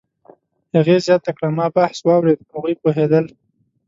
هغې 0.75 0.95
زیاته 1.05 1.31
کړه: 1.35 1.47
"ما 1.57 1.67
بحث 1.77 1.97
واورېد، 2.03 2.39
هغوی 2.51 2.73
پوهېدل 2.81 3.25